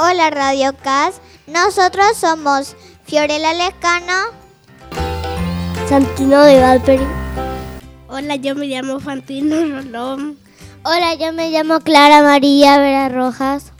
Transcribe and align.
Hola 0.00 0.30
Radio 0.30 0.76
Cas, 0.80 1.20
nosotros 1.48 2.16
somos 2.16 2.76
Fiorella 3.04 3.52
Lescano, 3.52 4.30
Santino 5.88 6.40
de 6.44 6.60
Valperi. 6.60 7.04
Hola, 8.06 8.36
yo 8.36 8.54
me 8.54 8.68
llamo 8.68 9.00
Fantino 9.00 9.56
Rolón. 9.56 10.38
Hola, 10.84 11.14
yo 11.14 11.32
me 11.32 11.50
llamo 11.50 11.80
Clara 11.80 12.22
María 12.22 12.78
Vera 12.78 13.08
Rojas. 13.08 13.72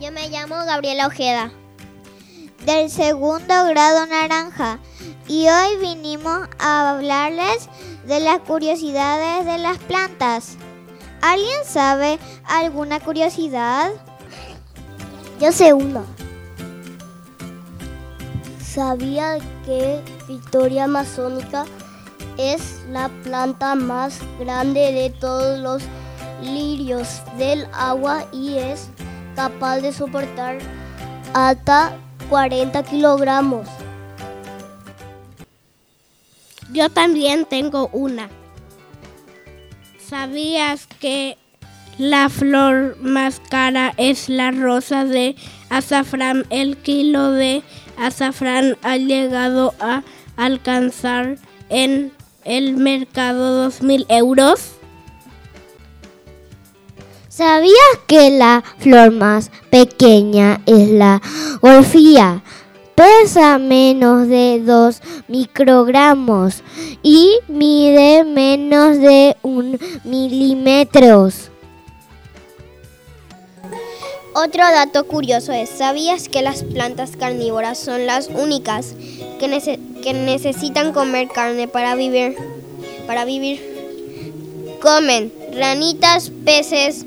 Yo 0.00 0.12
me 0.12 0.28
llamo 0.28 0.54
Gabriela 0.64 1.08
Ojeda. 1.08 1.50
Del 2.64 2.88
segundo 2.88 3.64
grado 3.66 4.06
naranja. 4.06 4.78
Y 5.26 5.48
hoy 5.48 5.76
vinimos 5.80 6.48
a 6.60 6.90
hablarles 6.90 7.68
de 8.06 8.20
las 8.20 8.38
curiosidades 8.42 9.44
de 9.44 9.58
las 9.58 9.78
plantas. 9.78 10.56
¿Alguien 11.20 11.64
sabe 11.64 12.20
alguna 12.44 13.00
curiosidad? 13.00 13.90
Yo 15.40 15.52
sé 15.52 15.72
una. 15.72 16.02
¿Sabía 18.60 19.38
que 19.64 20.00
Victoria 20.26 20.84
Amazónica 20.84 21.64
es 22.36 22.82
la 22.90 23.08
planta 23.22 23.76
más 23.76 24.18
grande 24.40 24.92
de 24.92 25.10
todos 25.10 25.60
los 25.60 25.82
lirios 26.42 27.22
del 27.36 27.68
agua 27.72 28.26
y 28.32 28.58
es 28.58 28.88
capaz 29.36 29.78
de 29.78 29.92
soportar 29.92 30.58
hasta 31.34 31.96
40 32.28 32.82
kilogramos? 32.82 33.68
Yo 36.72 36.90
también 36.90 37.44
tengo 37.44 37.90
una. 37.92 38.28
¿Sabías 40.00 40.88
que 41.00 41.38
la 41.98 42.28
flor 42.28 42.96
más 43.00 43.40
cara 43.50 43.92
es 43.96 44.28
la 44.28 44.50
rosa 44.52 45.04
de 45.04 45.36
azafrán? 45.68 46.46
El 46.50 46.76
kilo 46.76 47.32
de 47.32 47.62
azafrán 47.98 48.76
ha 48.82 48.96
llegado 48.96 49.74
a 49.80 50.02
alcanzar 50.36 51.36
en 51.68 52.12
el 52.44 52.76
mercado 52.76 53.68
2.000 53.68 54.06
euros. 54.08 54.72
¿Sabías 57.28 57.74
que 58.06 58.30
la 58.30 58.64
flor 58.78 59.12
más 59.12 59.50
pequeña 59.70 60.60
es 60.66 60.88
la 60.88 61.20
orfía? 61.60 62.42
Pesa 62.94 63.58
menos 63.58 64.26
de 64.26 64.60
2 64.64 65.02
microgramos 65.28 66.64
y 67.02 67.38
mide 67.46 68.24
menos 68.24 68.98
de 68.98 69.36
un 69.42 69.78
milímetros. 70.02 71.52
Otro 74.40 74.62
dato 74.62 75.04
curioso 75.04 75.52
es, 75.52 75.68
¿sabías 75.68 76.28
que 76.28 76.42
las 76.42 76.62
plantas 76.62 77.16
carnívoras 77.16 77.76
son 77.76 78.06
las 78.06 78.28
únicas 78.28 78.94
que, 79.40 79.48
nece 79.48 79.80
que 80.00 80.14
necesitan 80.14 80.92
comer 80.92 81.26
carne 81.26 81.66
para 81.66 81.96
vivir? 81.96 82.36
Para 83.08 83.24
vivir. 83.24 84.78
Comen 84.80 85.32
ranitas, 85.52 86.30
peces, 86.44 87.04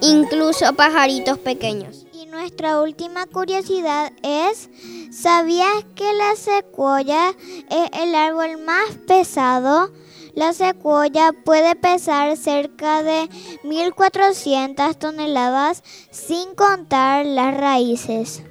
incluso 0.00 0.74
pajaritos 0.74 1.38
pequeños. 1.38 2.04
Y 2.12 2.26
nuestra 2.26 2.80
última 2.80 3.26
curiosidad 3.26 4.12
es, 4.24 4.70
¿sabías 5.12 5.84
que 5.94 6.12
la 6.14 6.34
secuoya 6.34 7.30
es 7.70 8.02
el 8.02 8.12
árbol 8.12 8.58
más 8.58 8.90
pesado? 9.06 9.92
La 10.34 10.52
secuoya 10.52 11.32
puede 11.32 11.76
pesar 11.76 12.36
cerca 12.36 13.02
de 13.02 13.28
1.400 13.62 14.96
toneladas 14.96 15.84
sin 16.10 16.54
contar 16.56 17.24
las 17.24 17.56
raíces. 17.56 18.42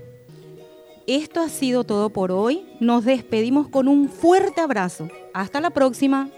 Esto 1.08 1.42
ha 1.42 1.50
sido 1.50 1.84
todo 1.84 2.10
por 2.10 2.32
hoy. 2.32 2.66
Nos 2.80 3.04
despedimos 3.04 3.68
con 3.68 3.90
un 3.90 4.08
fuerte 4.08 4.62
abrazo. 4.62 5.10
Hasta 5.34 5.60
la 5.60 5.72
próxima. 5.72 6.30